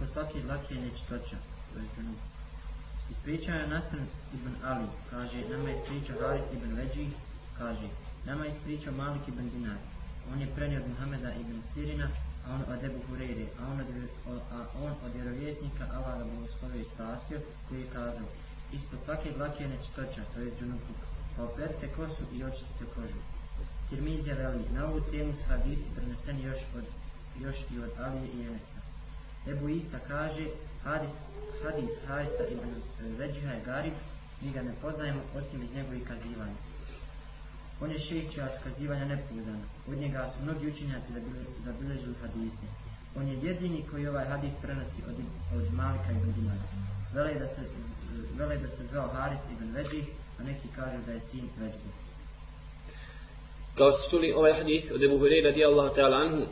[0.00, 1.38] ispod svake dlake je nečitoća,
[1.72, 2.18] to je džunup.
[3.10, 7.10] Ispričao je Nasran ibn Ali, kaže, nama je ispričao Haris ibn Leđi,
[7.58, 7.88] kaže,
[8.24, 9.78] nama je ispričao Malik ibn Dinar.
[10.32, 12.08] On je prenio od Muhameda ibn Sirina,
[12.46, 16.80] a on od Ebu Hureyre, a on od, a on od vjerovjesnika Allah da blagoslovio
[16.80, 18.28] i spasio, koji je kazao,
[18.72, 21.00] ispod svake dlake je nečitoća, to je džunupuk,
[21.36, 23.20] pa operite kosu i očistite kožu.
[23.90, 26.84] Tirmizija veli, na ovu temu hadisi preneseni još, od,
[27.40, 28.89] još i od Alije i Enesa.
[29.48, 30.46] Ebu Isa kaže,
[30.84, 31.10] hadis,
[31.62, 32.68] hadis Harisa ibn
[33.18, 33.92] Veđiha je garib,
[34.40, 36.56] mi ga ne poznajemo osim iz njegovih kazivanja.
[37.80, 39.66] On je šejh čija su kazivanja nepouzdana.
[39.88, 41.12] Od njega su mnogi učenjaci
[41.64, 42.66] zabilježili hadise.
[43.16, 45.14] On je jedini koji ovaj hadis prenosi od,
[45.56, 46.62] od Malika ibn Budinara.
[47.14, 47.62] Vele da se,
[48.38, 50.04] vele da se zvao Haris ibn Veđih,
[50.38, 51.92] a neki kažu da je sin Veđih.
[53.74, 56.46] Kao što čuli ovaj hadis od Ebu Hureyre radijallahu ta'ala anhu, e,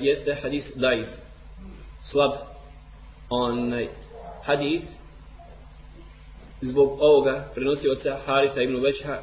[0.00, 1.08] jeste hadis daif,
[2.10, 2.32] slab.
[3.30, 3.88] Onaj
[4.42, 4.82] hadis
[6.60, 9.18] zbog ovoga prenosi od Harisa ibn Većha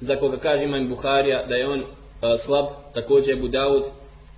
[0.00, 1.86] za koga kaže imam Buharija da je on uh,
[2.44, 3.82] slab, također Abu Dawud,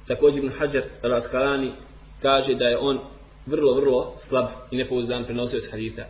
[0.06, 1.72] također Ibn Hajar Raskalani
[2.22, 2.98] kaže da je on
[3.46, 6.02] vrlo, vrlo slab i nepouzdan prenosioc haditha.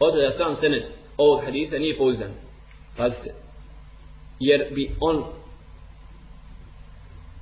[0.00, 2.30] Oto da sam senet ovog haditha nije pouzdan.
[2.96, 3.34] Pazite.
[4.40, 5.24] Jer bi on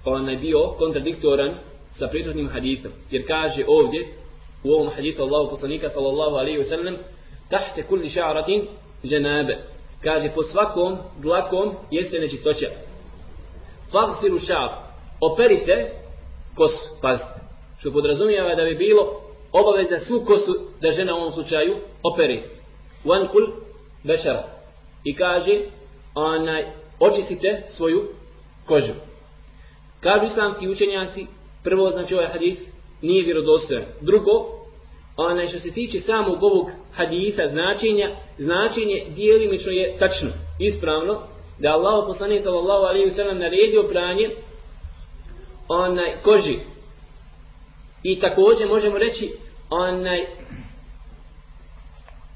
[0.05, 1.55] onaj bio kontradiktoran
[1.99, 2.93] sa prethodnim hadithom.
[3.11, 4.07] Jer kaže ovdje
[4.65, 6.97] u ovom hadithu Allahu poslanika sallallahu alaihi wasallam,
[7.51, 8.67] tahte kulli ša'ratin
[9.05, 9.57] ženabe
[10.03, 12.71] kaže po svakom dlakom jeste nečistoća.
[13.93, 14.71] Fagsiru ša'ar,
[15.21, 15.91] operite
[16.55, 17.41] kos, pazite,
[17.79, 19.21] što podrazumijeva da bi bilo
[19.53, 22.43] obaveza svu kostu da žena u ovom slučaju operi.
[23.05, 23.53] Wankul
[24.03, 24.45] bešara.
[25.05, 25.61] I kaže,
[26.15, 26.65] onaj,
[27.01, 28.09] očistite svoju
[28.67, 28.93] kožu.
[30.01, 31.27] Kažu islamski učenjaci,
[31.67, 32.59] prvo znači ovaj hadis
[33.03, 33.85] nije vjerodostojan.
[34.01, 34.33] Drugo,
[35.17, 41.23] onaj što se tiče samog ovog haditha značenja, značenje dijelimično je tačno, ispravno,
[41.59, 44.31] da Allah poslanih sallallahu alaihi sallam naredio pranje
[45.69, 46.59] onaj koži.
[48.03, 49.33] I također možemo reći
[49.71, 50.27] onaj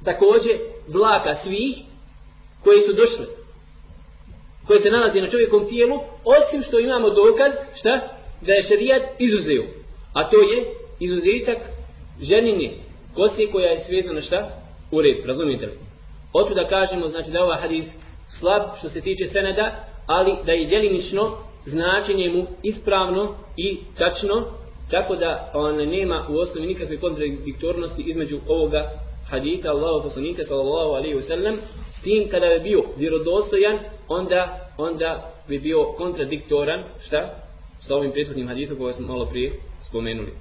[0.05, 0.57] također
[0.89, 1.77] dlaka svih
[2.65, 3.27] koji su došli
[4.67, 9.81] koji se nalazi na čovjekom tijelu osim što imamo dokaz šta da je šerijat izuzeo
[10.15, 10.65] a to je
[11.01, 11.59] izuzetak
[12.21, 12.79] ženini
[13.15, 14.49] kose koja je svezana šta?
[14.93, 15.73] U red, razumijete li?
[16.33, 17.85] Oto da kažemo, znači da ova hadis
[18.39, 21.37] slab što se tiče seneda, ali da je djelimično
[21.67, 24.45] značenje mu ispravno i tačno,
[24.91, 28.91] tako da on nema u osnovi nikakve kontradiktornosti između ovoga
[29.31, 35.33] hadita Allahu poslanika sallallahu alejhi ve sellem s tim kada bi bio vjerodostojan onda onda
[35.49, 37.50] bi bio kontradiktoran šta
[37.81, 39.53] sa ovim prethodnim hadisom koje smo malo prije
[39.89, 40.33] spomenuli.